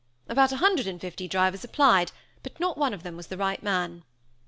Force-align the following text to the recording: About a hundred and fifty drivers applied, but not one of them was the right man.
About 0.27 0.51
a 0.51 0.55
hundred 0.57 0.87
and 0.87 0.99
fifty 0.99 1.27
drivers 1.27 1.63
applied, 1.63 2.11
but 2.41 2.59
not 2.59 2.75
one 2.75 2.91
of 2.91 3.03
them 3.03 3.15
was 3.15 3.27
the 3.27 3.37
right 3.37 3.61
man. 3.61 4.03